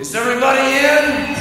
[0.00, 1.36] Is everybody in?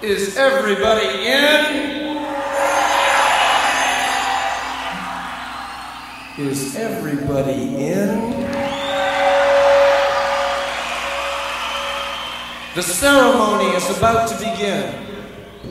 [0.00, 1.64] Is everybody in?
[6.38, 8.30] Is everybody in?
[12.76, 14.94] The ceremony is about to begin.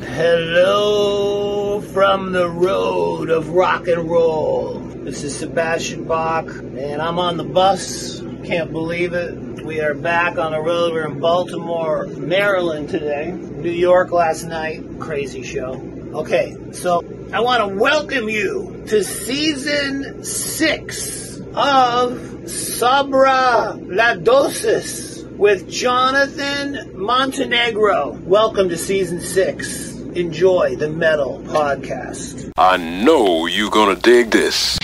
[0.04, 4.87] Hello from the road of rock and roll.
[5.08, 8.20] This is Sebastian Bach, and I'm on the bus.
[8.44, 9.64] Can't believe it.
[9.64, 10.92] We are back on the road.
[10.92, 13.32] We're in Baltimore, Maryland today.
[13.32, 14.84] New York last night.
[15.00, 15.76] Crazy show.
[16.14, 25.70] Okay, so I want to welcome you to season six of Sabra La Dosis with
[25.70, 28.12] Jonathan Montenegro.
[28.26, 29.87] Welcome to season six.
[30.18, 32.52] Enjoy the Metal Podcast.
[32.58, 34.76] I know you're gonna dig this.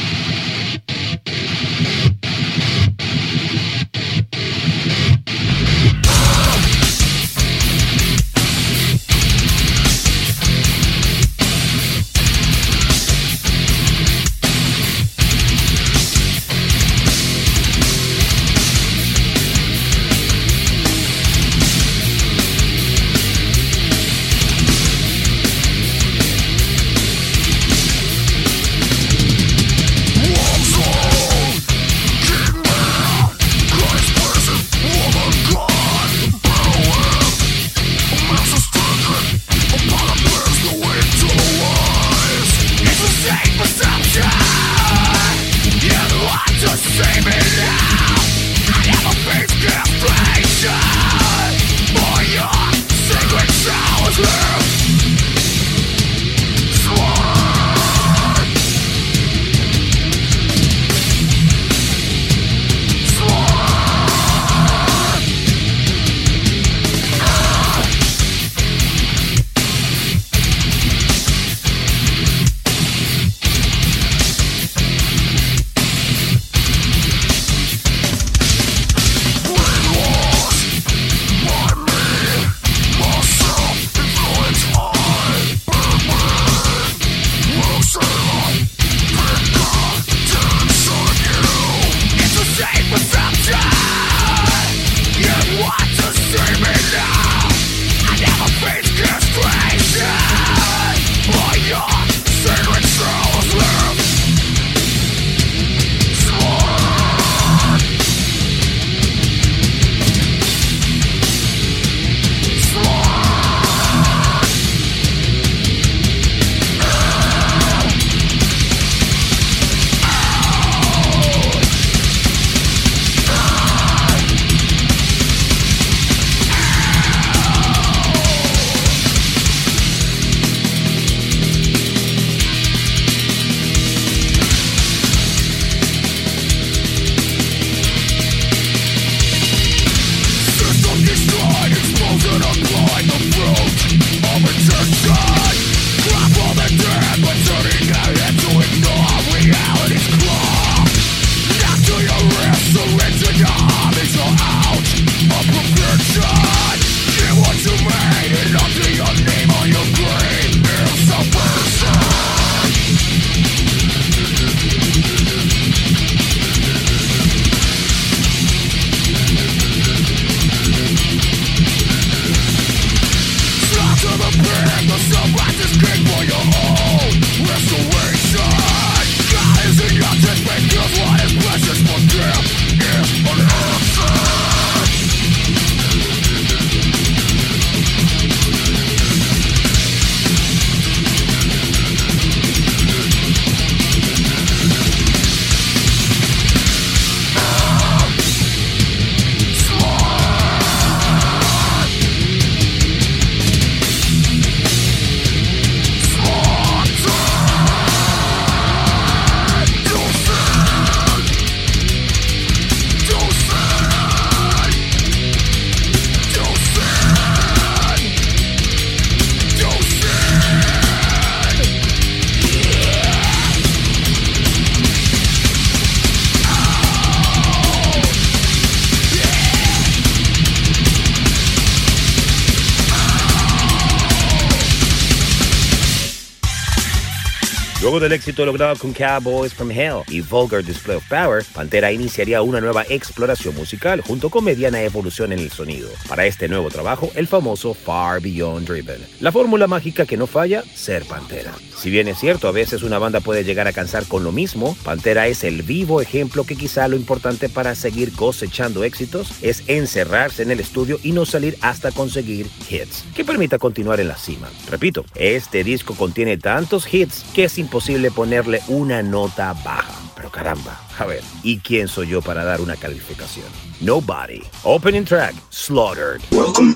[238.04, 242.60] Del éxito logrado con Cowboys from Hell y Vulgar Display of Power, Pantera iniciaría una
[242.60, 245.90] nueva exploración musical junto con mediana evolución en el sonido.
[246.10, 249.02] Para este nuevo trabajo, el famoso Far Beyond Driven.
[249.22, 251.54] La fórmula mágica que no falla, ser Pantera.
[251.78, 254.76] Si bien es cierto, a veces una banda puede llegar a cansar con lo mismo,
[254.84, 260.44] Pantera es el vivo ejemplo que quizá lo importante para seguir cosechando éxitos es encerrarse
[260.44, 264.50] en el estudio y no salir hasta conseguir hits, que permita continuar en la cima.
[264.70, 269.94] Repito, este disco contiene tantos hits que es imposible ponerle una nota baja.
[270.16, 273.48] Pero caramba, a ver, ¿y quién soy yo para dar una calificación?
[273.82, 274.42] Nobody.
[274.64, 276.22] Opening track, Slaughtered.
[276.32, 276.76] Welcome.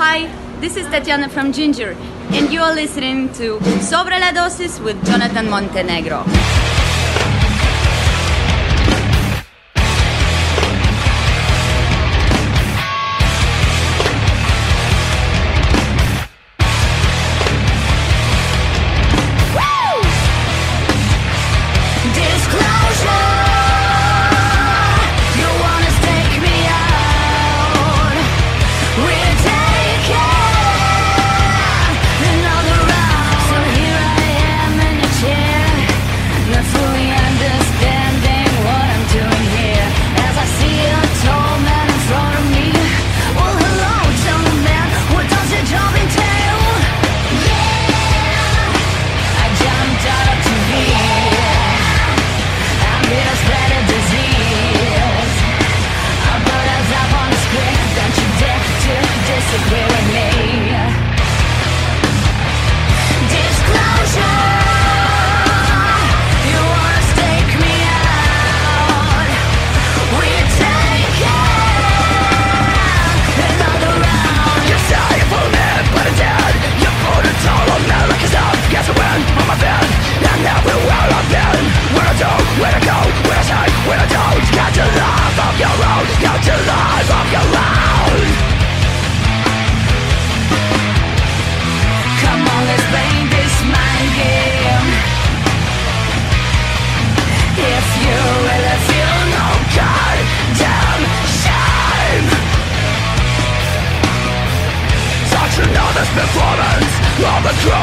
[0.00, 0.30] Hi,
[0.60, 1.96] this is Tatiana from Ginger,
[2.30, 6.22] and you are listening to Sobre la Dosis with Jonathan Montenegro.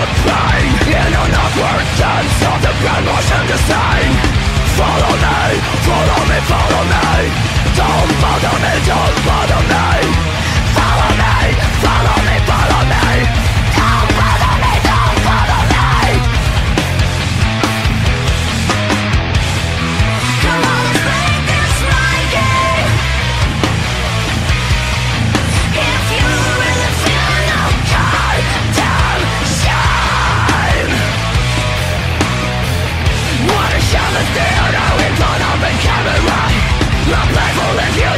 [0.05, 3.57] In an awkward dance of the brainwash and the
[4.77, 5.41] Follow me,
[5.87, 7.29] follow me, follow me
[7.73, 10.44] Don't bother me, don't bother me.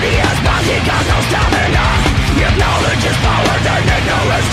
[0.08, 1.86] Obvious bombing no stamina
[2.40, 4.48] If knowledge is power then ignorance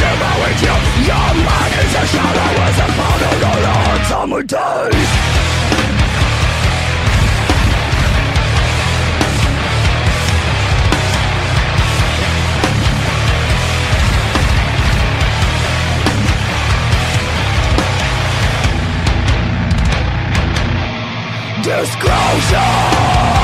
[0.67, 0.75] you
[1.07, 4.43] Your mind is as shallow as a hot summer
[21.63, 23.44] disclosure!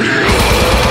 [0.00, 0.81] Yeah!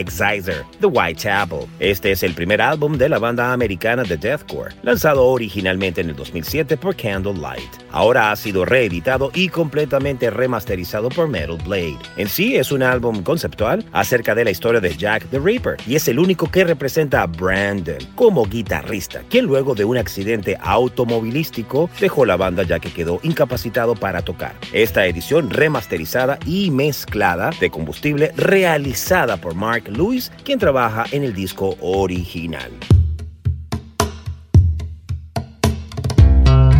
[0.00, 1.66] Exciser, The Whitechapel.
[1.78, 6.16] Este es el primer álbum de la banda americana de deathcore, lanzado originalmente en el
[6.16, 7.70] 2007 por Candlelight.
[7.92, 11.98] Ahora ha sido reeditado y completamente remasterizado por Metal Blade.
[12.16, 15.96] En sí es un álbum conceptual acerca de la historia de Jack the Reaper y
[15.96, 21.90] es el único que representa a Brandon como guitarrista, quien luego de un accidente automovilístico
[22.00, 24.54] dejó la banda ya que quedó incapacitado para tocar.
[24.72, 31.34] Esta edición remasterizada y mezclada de combustible realizada por Mark Lewis, quien trabaja en el
[31.34, 32.70] disco original.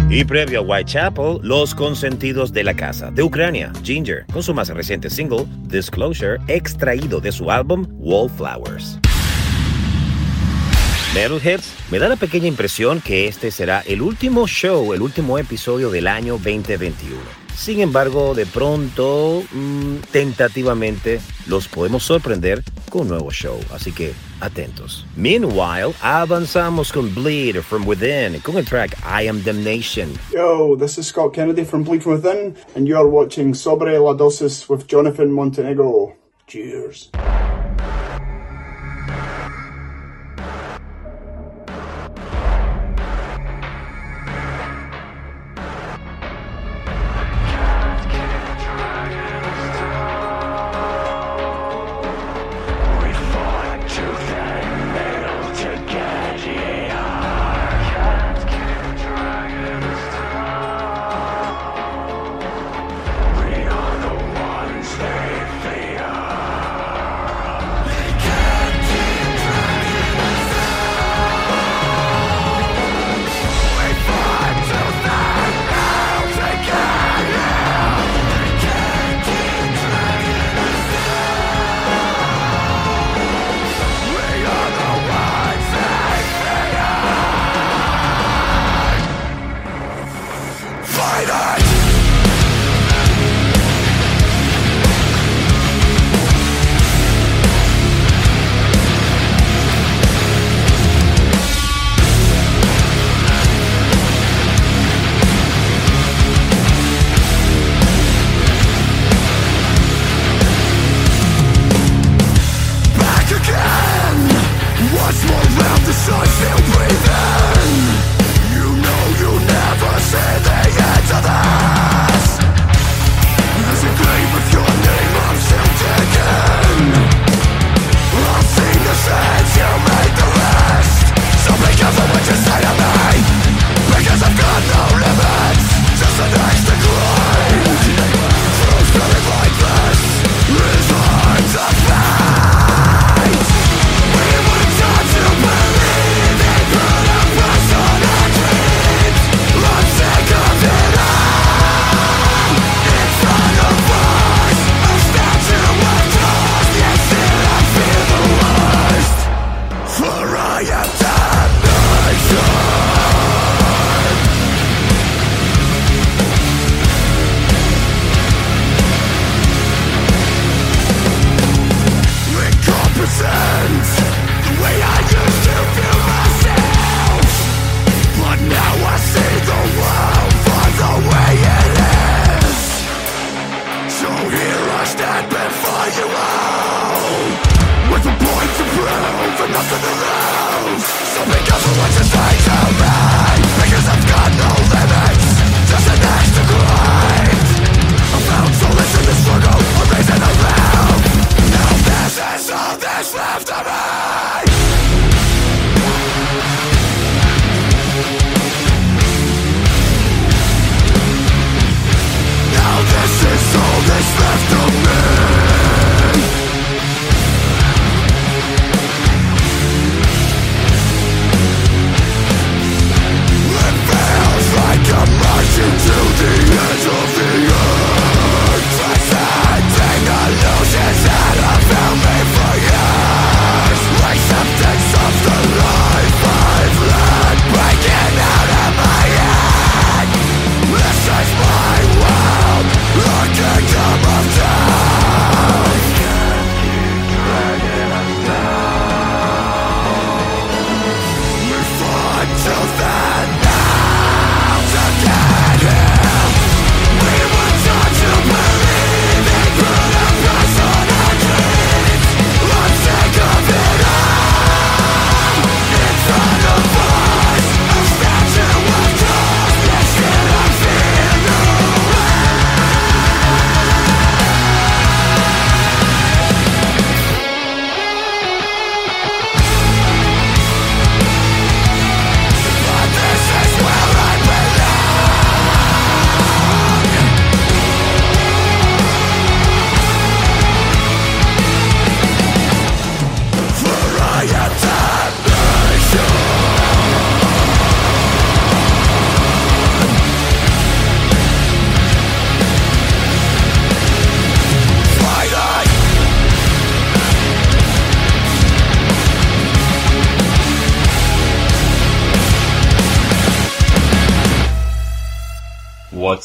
[0.08, 4.68] Y previo a Whitechapel, Los Consentidos de la Casa, de Ucrania, Ginger, con su más
[4.68, 9.00] reciente single, Disclosure, extraído de su álbum Wallflowers.
[11.12, 15.90] Metalheads, me da la pequeña impresión que este será el último show, el último episodio
[15.90, 17.39] del año 2021.
[17.60, 23.60] Sin embargo, de pronto, mmm, tentativamente, los podemos sorprender con un nuevo show.
[23.70, 25.04] Así que atentos.
[25.14, 30.08] Meanwhile, avanzamos con Bleed From Within con el track I Am Damnation.
[30.32, 34.66] Yo, this is Scott Kennedy from Bleed From Within, and you're watching Sobre La Dosis
[34.66, 36.16] with Jonathan Montenegro.
[36.46, 37.10] Cheers.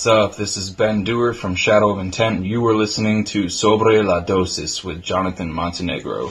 [0.06, 0.38] What's up?
[0.38, 2.46] This is Ben Dewar from Shadow of Intent.
[2.46, 6.30] You were listening to Sobre la Dosis with Jonathan Montenegro.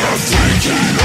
[0.00, 1.03] a taking.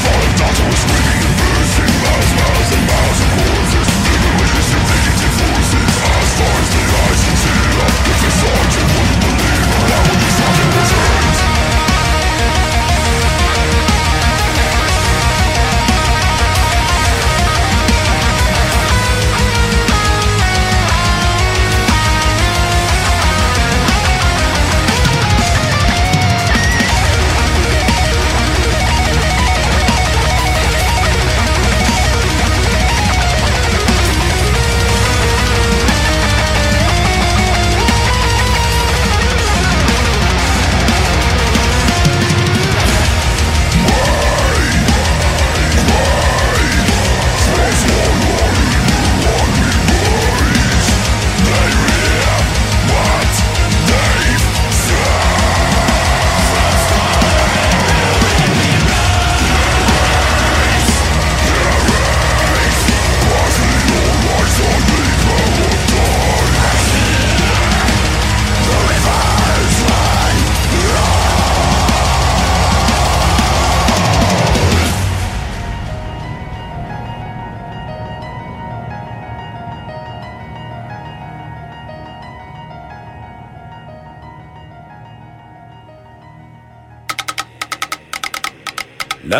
[0.00, 3.59] Falling down to a screaming, bursting miles, miles and miles of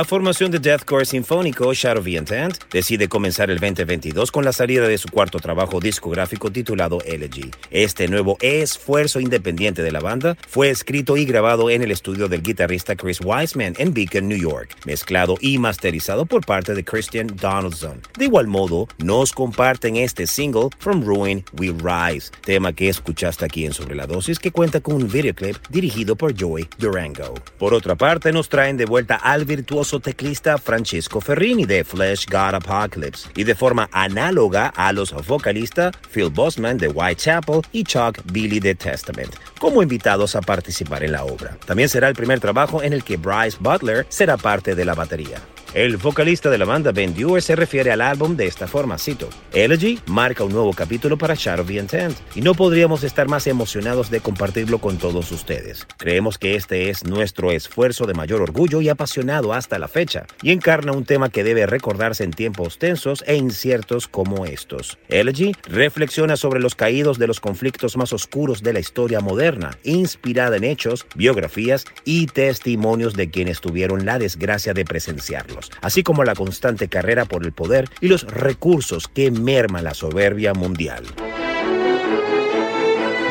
[0.00, 4.88] La formación de deathcore sinfónico Shadow the Intent decide comenzar el 2022 con la salida
[4.88, 7.50] de su cuarto trabajo discográfico titulado Elegy.
[7.70, 12.42] Este nuevo esfuerzo independiente de la banda fue escrito y grabado en el estudio del
[12.42, 18.00] guitarrista Chris Wiseman en Beacon, New York, mezclado y masterizado por parte de Christian Donaldson.
[18.16, 23.66] De igual modo, nos comparten este single From Ruin We Rise, tema que escuchaste aquí
[23.66, 27.34] en Sobre la Dosis que cuenta con un videoclip dirigido por Joey Durango.
[27.58, 32.55] Por otra parte, nos traen de vuelta al virtuoso teclista Francesco Ferrini de Flesh God
[32.55, 38.61] Apocalypse y de forma análoga a los vocalistas Phil Bosman de Whitechapel y Chuck Billy
[38.61, 41.57] de Testament, como invitados a participar en la obra.
[41.66, 45.40] También será el primer trabajo en el que Bryce Butler será parte de la batería.
[45.72, 49.28] El vocalista de la banda Ben Dewar se refiere al álbum de esta forma, cito,
[49.52, 54.11] Elegy marca un nuevo capítulo para Shadow the Intent y no podríamos estar más emocionados
[54.11, 55.87] de compartirlo con todos ustedes.
[55.96, 60.50] Creemos que este es nuestro esfuerzo de mayor orgullo y apasionado hasta la fecha y
[60.50, 64.98] encarna un tema que debe recordarse en tiempos tensos e inciertos como estos.
[65.09, 70.56] Elegy reflexiona sobre los caídos de los conflictos más oscuros de la historia moderna, inspirada
[70.56, 76.35] en hechos, biografías y testimonios de quienes tuvieron la desgracia de presenciarlo así como la
[76.35, 81.05] constante carrera por el poder y los recursos que merman la soberbia mundial.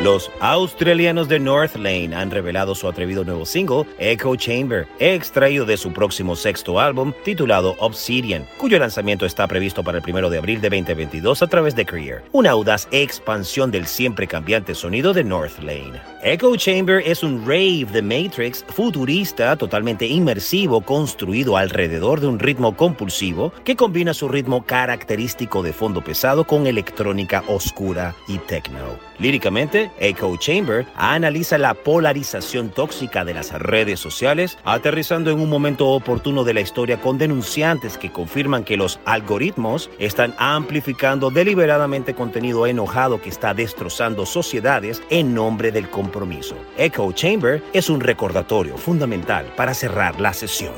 [0.04, 5.76] Los australianos de North Lane han revelado su atrevido nuevo single, Echo Chamber, extraído de
[5.76, 10.62] su próximo sexto álbum titulado Obsidian, cuyo lanzamiento está previsto para el primero de abril
[10.62, 15.60] de 2022 a través de Creer, una audaz expansión del siempre cambiante sonido de North
[15.60, 16.00] Lane.
[16.24, 22.78] Echo Chamber es un rave de Matrix futurista totalmente inmersivo construido alrededor de un ritmo
[22.78, 29.09] compulsivo que combina su ritmo característico de fondo pesado con electrónica oscura y techno.
[29.20, 35.90] Líricamente, Echo Chamber analiza la polarización tóxica de las redes sociales, aterrizando en un momento
[35.90, 42.66] oportuno de la historia con denunciantes que confirman que los algoritmos están amplificando deliberadamente contenido
[42.66, 46.56] enojado que está destrozando sociedades en nombre del compromiso.
[46.78, 50.74] Echo Chamber es un recordatorio fundamental para cerrar la sesión.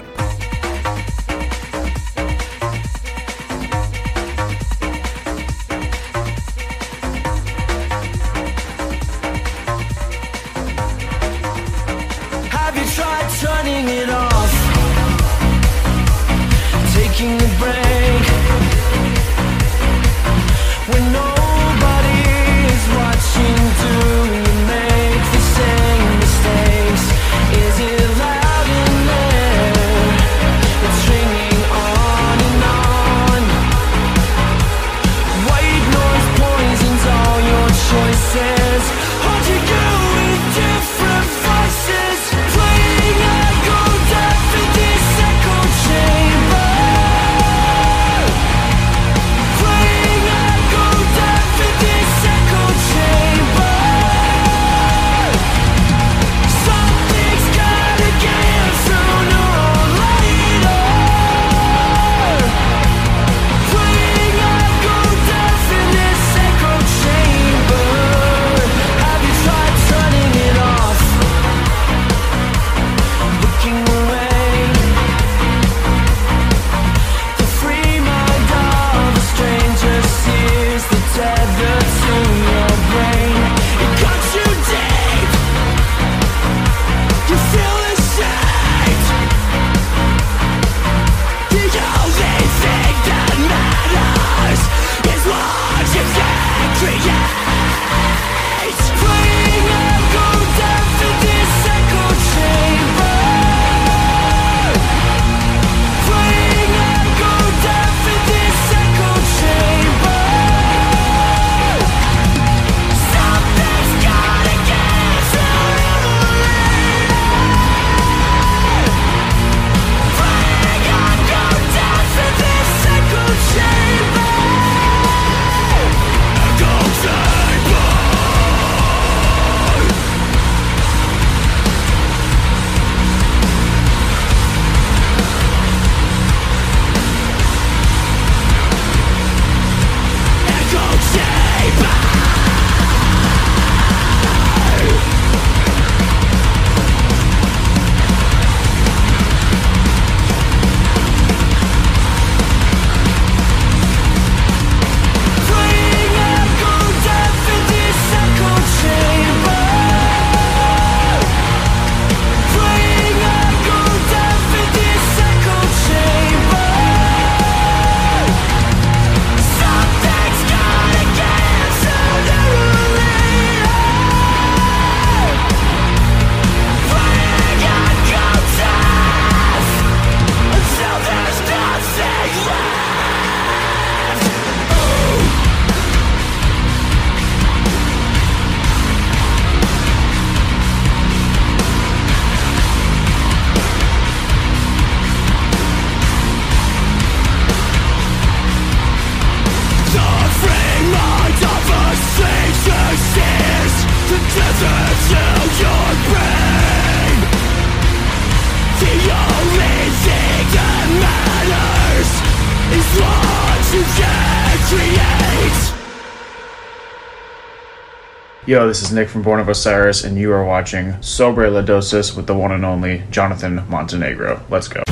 [218.52, 222.18] Yo, this is Nick from Born of Osiris, and you are watching Sobre La Dosis
[222.18, 224.44] with the one and only Jonathan Montenegro.
[224.50, 224.84] Let's go.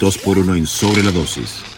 [0.00, 1.75] 2 por 1 en sobre la dosis.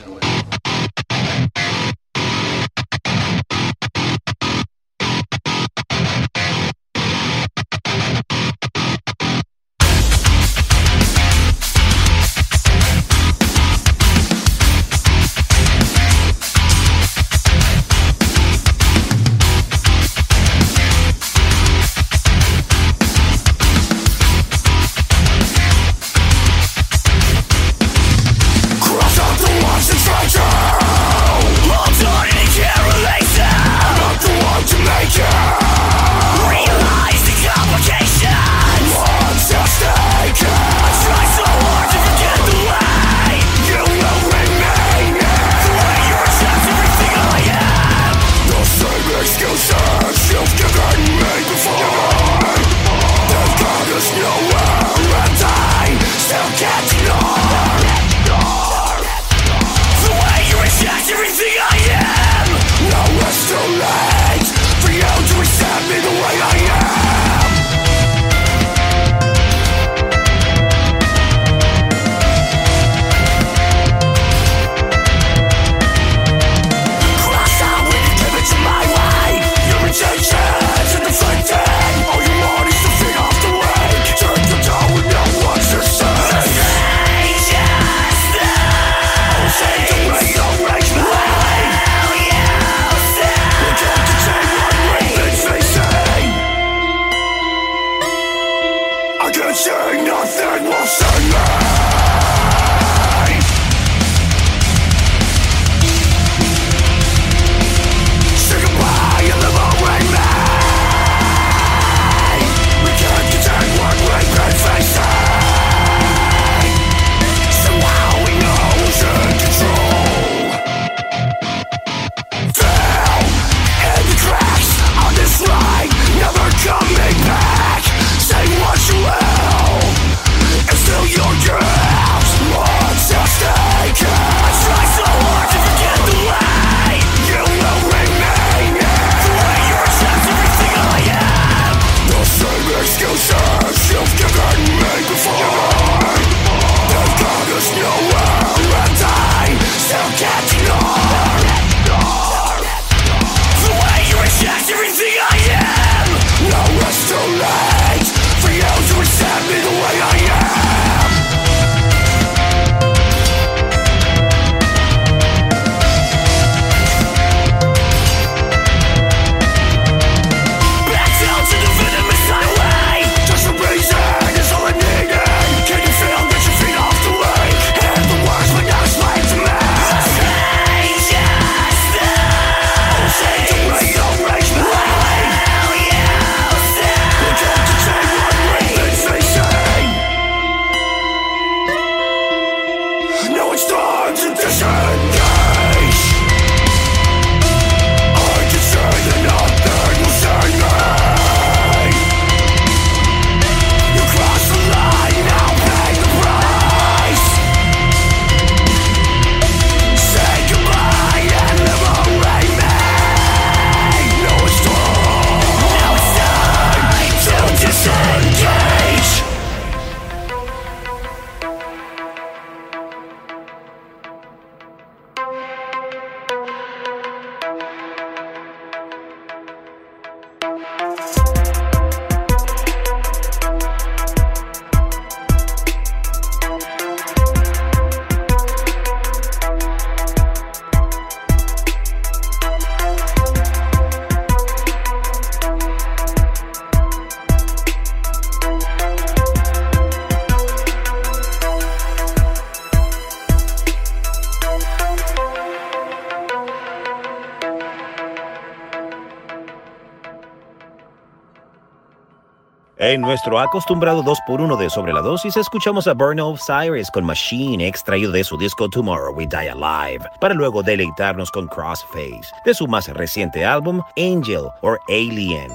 [262.88, 267.68] En nuestro acostumbrado 2x1 de Sobre la Dosis, escuchamos a Burn of Cyrus con Machine,
[267.68, 272.66] extraído de su disco Tomorrow We Die Alive, para luego deleitarnos con Crossface, de su
[272.66, 275.52] más reciente álbum Angel or Alien.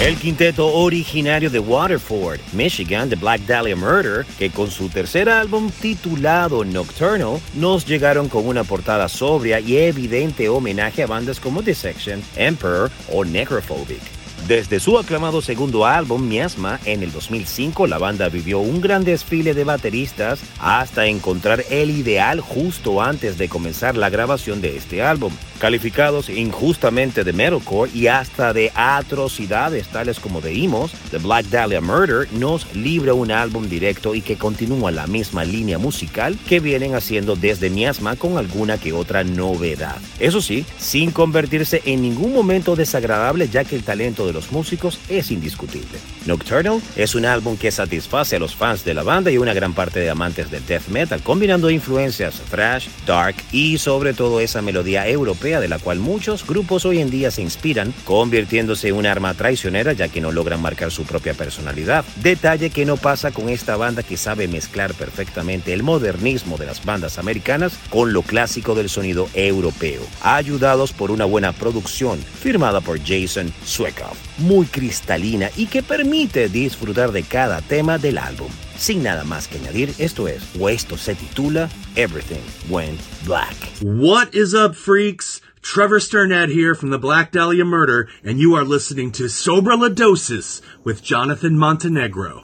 [0.00, 5.70] El quinteto originario de Waterford, Michigan, de Black Dahlia Murder, que con su tercer álbum
[5.80, 12.20] titulado Nocturnal, nos llegaron con una portada sobria y evidente homenaje a bandas como Dissection,
[12.34, 14.19] Emperor o Necrophobic.
[14.48, 19.54] Desde su aclamado segundo álbum, Miasma, en el 2005, la banda vivió un gran desfile
[19.54, 25.32] de bateristas hasta encontrar el ideal justo antes de comenzar la grabación de este álbum.
[25.60, 31.82] Calificados injustamente de metalcore y hasta de atrocidades tales como de Imos, The Black Dahlia
[31.82, 36.94] Murder nos libra un álbum directo y que continúa la misma línea musical que vienen
[36.94, 39.98] haciendo desde Miasma con alguna que otra novedad.
[40.18, 44.98] Eso sí, sin convertirse en ningún momento desagradable ya que el talento de los músicos
[45.08, 45.98] es indiscutible.
[46.26, 49.72] Nocturnal es un álbum que satisface a los fans de la banda y una gran
[49.72, 55.08] parte de amantes del death metal, combinando influencias thrash, dark y sobre todo esa melodía
[55.08, 59.32] europea de la cual muchos grupos hoy en día se inspiran, convirtiéndose en un arma
[59.34, 62.04] traicionera ya que no logran marcar su propia personalidad.
[62.16, 66.84] Detalle que no pasa con esta banda que sabe mezclar perfectamente el modernismo de las
[66.84, 73.00] bandas americanas con lo clásico del sonido europeo, ayudados por una buena producción firmada por
[73.02, 78.50] Jason Sweckoff, muy cristalina y que permite disfrutar de cada tema del álbum.
[78.76, 83.54] Sin nada más que añadir, esto es, o esto se titula Everything Went Black.
[83.82, 85.40] What is up, freaks?
[85.62, 89.90] Trevor Sternad here from the Black Dahlia Murder, and you are listening to Sobra La
[89.90, 92.40] Dosis with Jonathan Montenegro.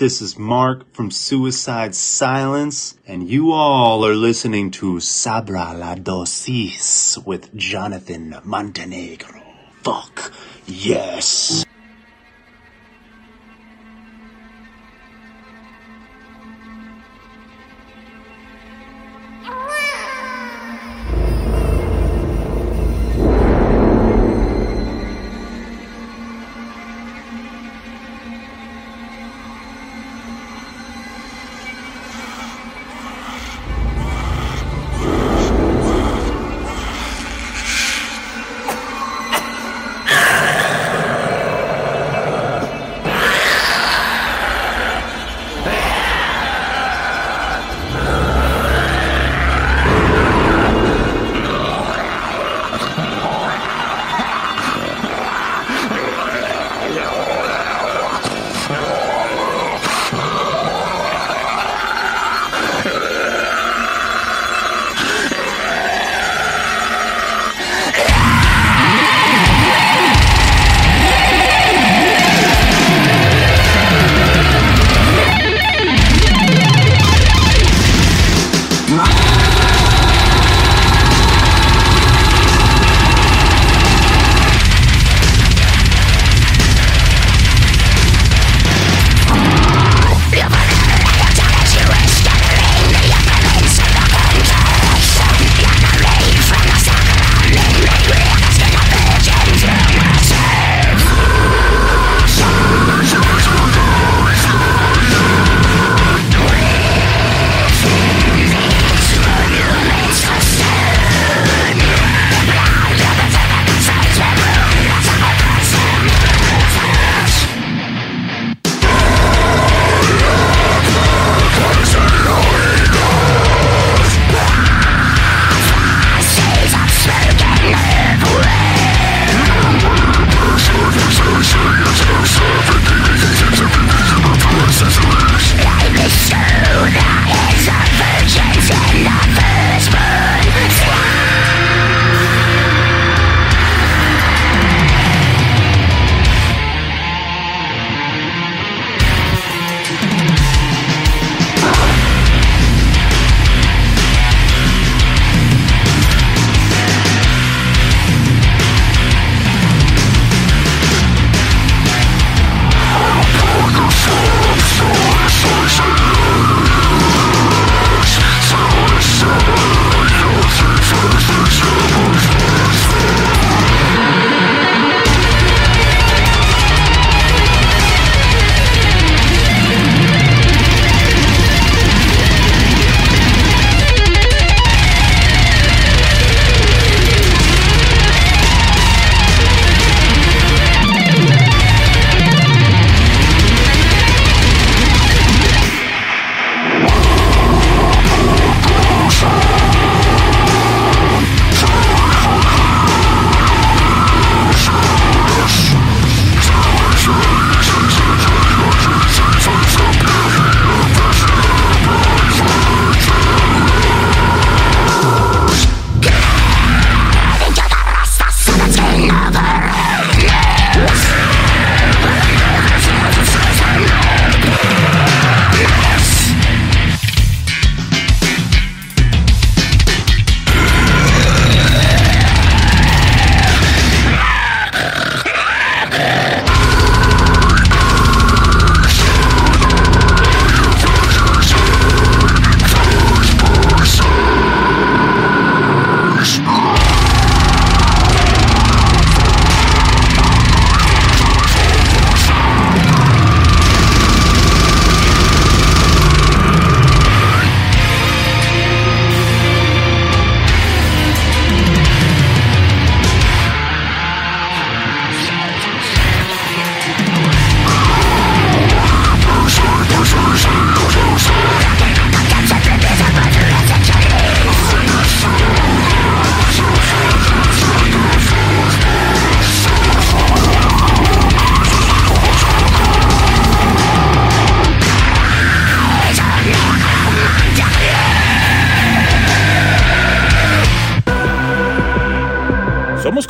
[0.00, 7.22] This is Mark from Suicide Silence, and you all are listening to Sabra la Dosis
[7.26, 9.42] with Jonathan Montenegro.
[9.82, 10.32] Fuck
[10.66, 11.66] yes.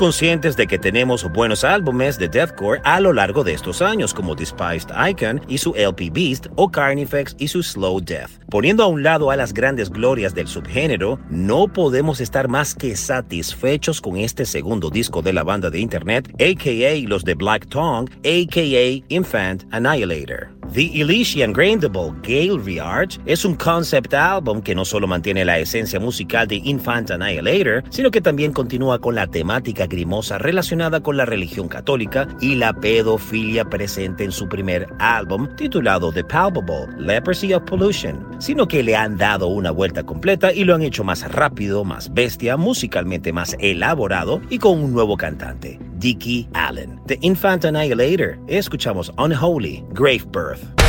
[0.01, 4.35] Conscientes de que tenemos buenos álbumes de deathcore a lo largo de estos años, como
[4.35, 8.31] Despised Icon y su LP Beast o Carnifex y su Slow Death.
[8.49, 12.97] Poniendo a un lado a las grandes glorias del subgénero, no podemos estar más que
[12.97, 18.11] satisfechos con este segundo disco de la banda de internet, aka los de Black Tongue,
[18.25, 20.61] aka Infant Annihilator.
[20.73, 25.99] The Elysian Grindable Gale Rearch es un concept album que no solo mantiene la esencia
[25.99, 31.27] musical de Infant Annihilator, sino que también continúa con la temática grimosa relacionada con la
[31.27, 37.65] religión católica y la pedofilia presente en su primer álbum titulado The Palpable Leprosy of
[37.65, 41.85] Pollution, sino que le han dado una vuelta completa y lo han hecho más rápido,
[41.85, 45.79] más bestia, musicalmente más elaborado y con un nuevo cantante.
[45.97, 46.99] Dickie Allen.
[47.07, 48.39] The Infant Annihilator.
[48.47, 50.81] Escuchamos Unholy, Grave Birth.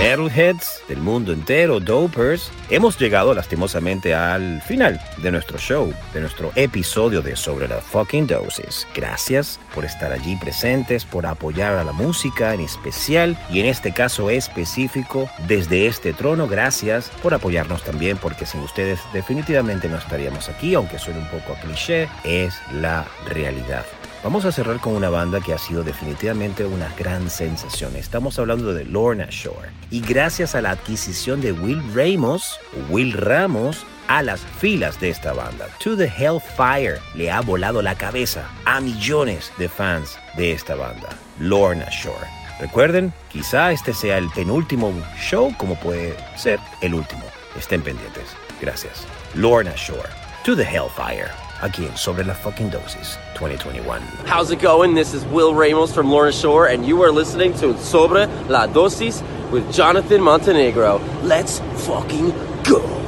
[0.00, 6.52] Metalheads del mundo entero, dopers, hemos llegado lastimosamente al final de nuestro show, de nuestro
[6.54, 8.88] episodio de Sobre la Fucking Dosis.
[8.94, 13.92] Gracias por estar allí presentes, por apoyar a la música en especial y en este
[13.92, 16.48] caso específico desde este trono.
[16.48, 21.52] Gracias por apoyarnos también porque sin ustedes definitivamente no estaríamos aquí, aunque suene un poco
[21.52, 23.84] a cliché, es la realidad.
[24.22, 27.96] Vamos a cerrar con una banda que ha sido definitivamente una gran sensación.
[27.96, 29.70] Estamos hablando de Lorna Shore.
[29.90, 32.60] Y gracias a la adquisición de Will Ramos,
[32.90, 37.94] Will Ramos, a las filas de esta banda, To the Hellfire le ha volado la
[37.94, 41.08] cabeza a millones de fans de esta banda,
[41.38, 42.26] Lorna Shore.
[42.60, 47.24] Recuerden, quizá este sea el penúltimo show, como puede ser el último.
[47.56, 48.36] Estén pendientes.
[48.60, 49.06] Gracias.
[49.34, 50.10] Lorna Shore,
[50.44, 51.39] To the Hellfire.
[51.62, 54.00] En Sobre la Fucking Dosis 2021.
[54.24, 54.94] How's it going?
[54.94, 59.22] This is Will Ramos from Lorna Shore, and you are listening to Sobre la Dosis
[59.50, 60.98] with Jonathan Montenegro.
[61.22, 62.30] Let's fucking
[62.64, 62.99] go.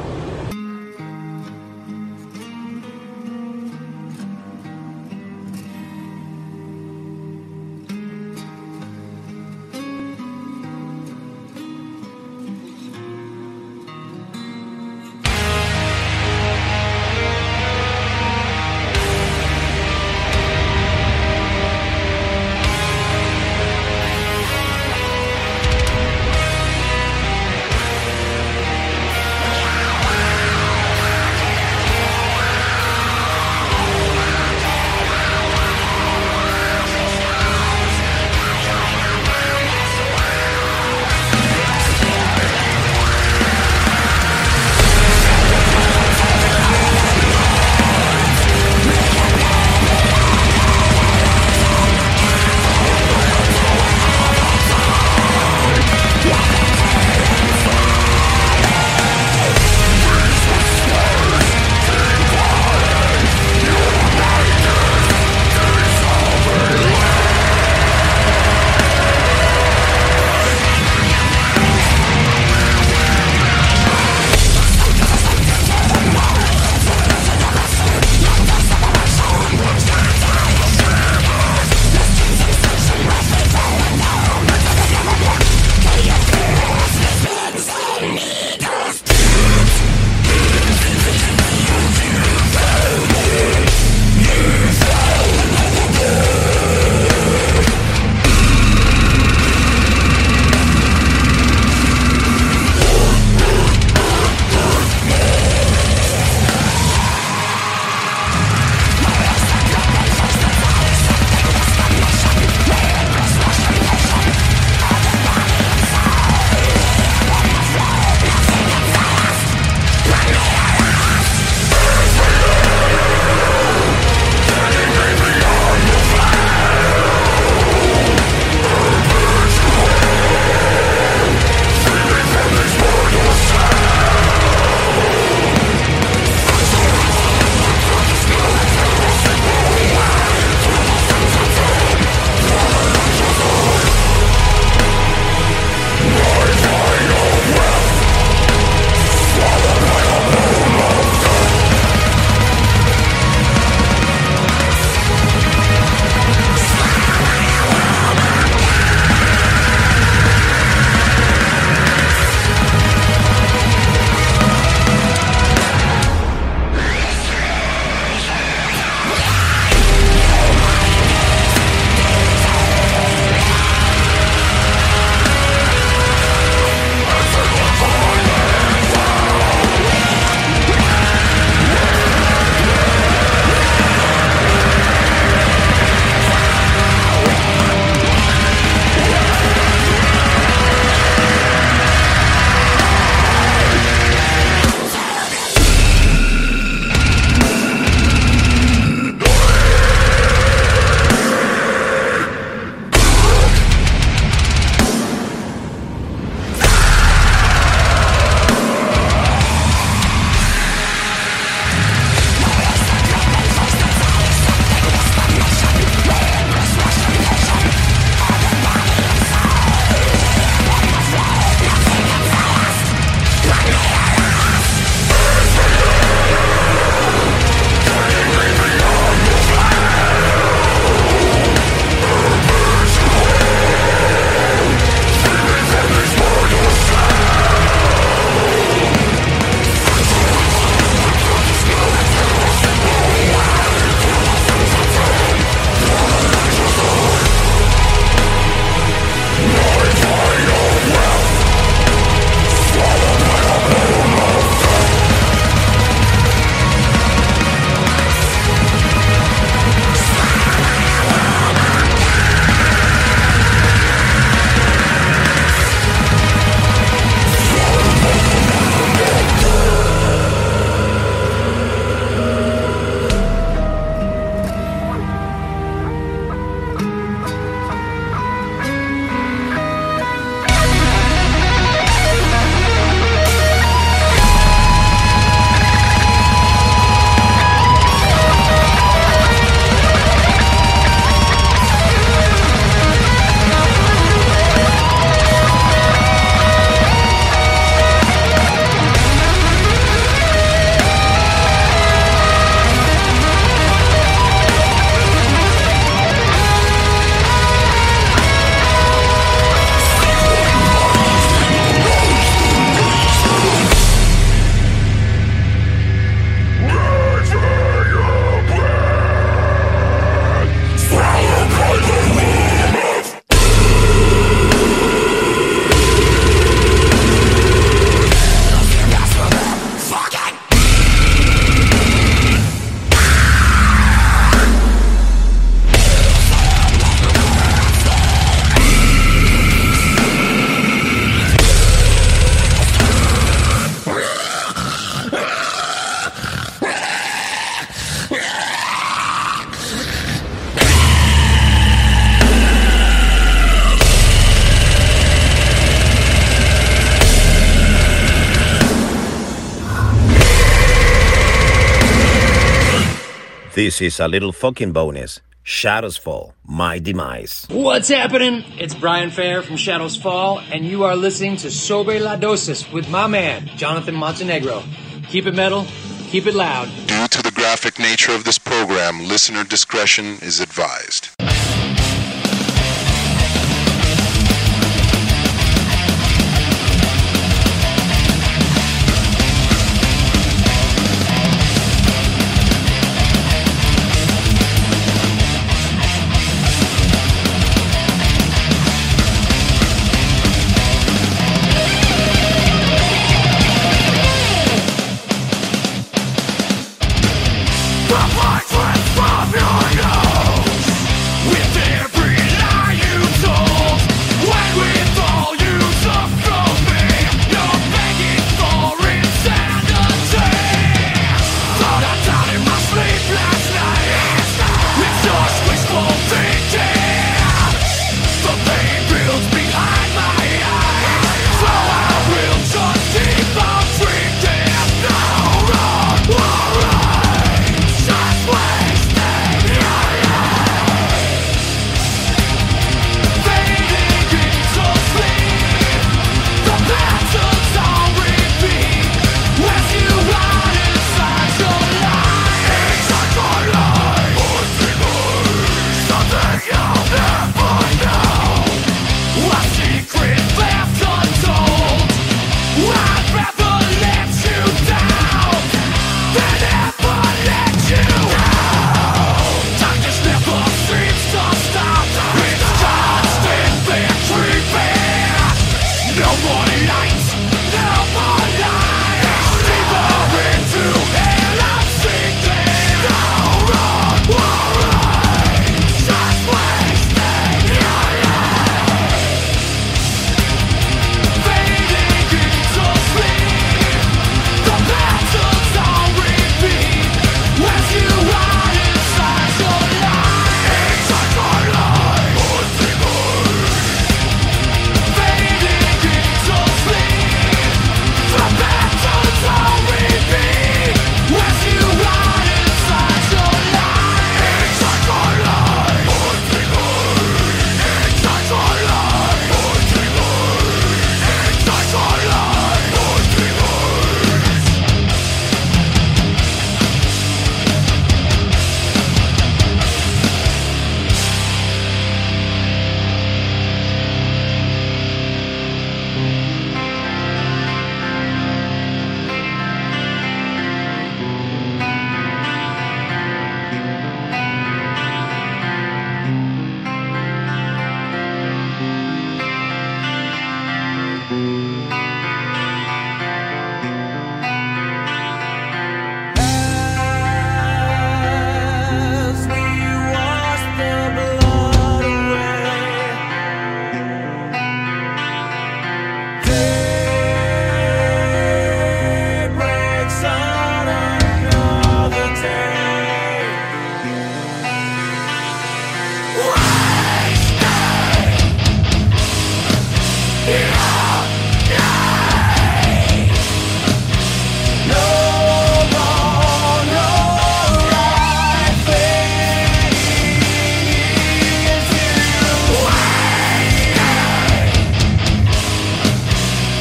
[363.63, 365.21] This is a little fucking bonus.
[365.45, 367.47] Shadows Fall, My Demise.
[367.49, 368.43] What's happening?
[368.59, 372.91] It's Brian Fair from Shadows Fall, and you are listening to Sobre La Dosis with
[372.91, 374.65] my man, Jonathan Montenegro.
[375.11, 375.65] Keep it metal,
[376.09, 376.67] keep it loud.
[376.89, 381.11] Due to the graphic nature of this program, listener discretion is advised.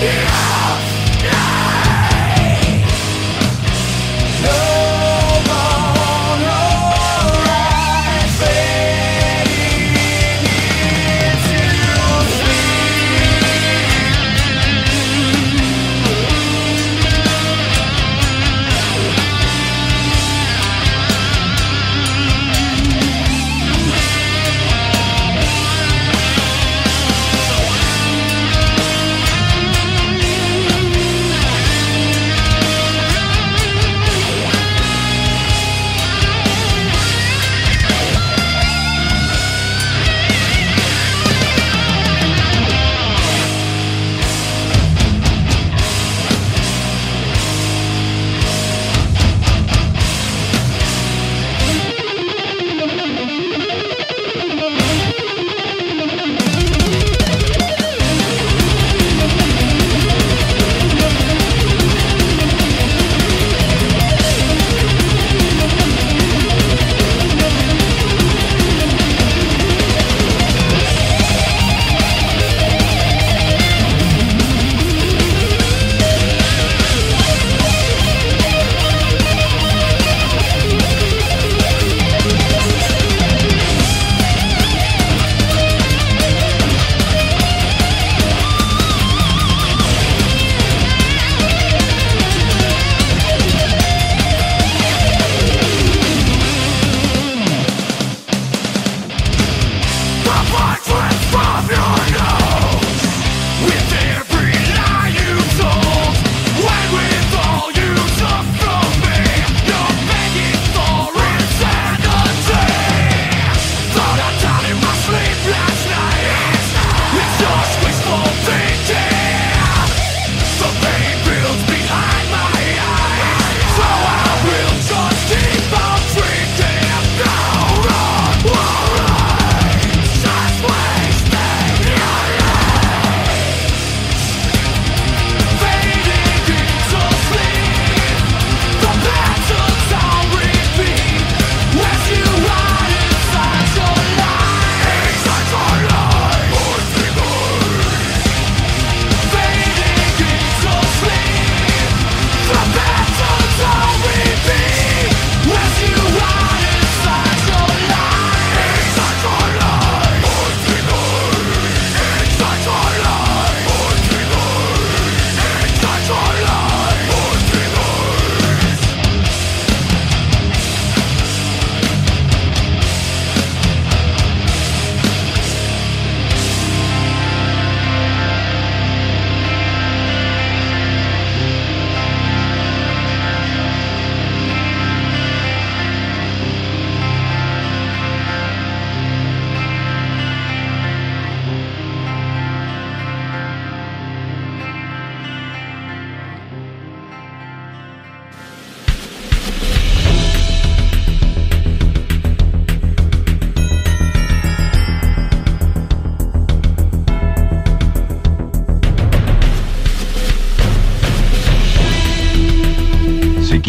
[0.01, 0.50] Yeah.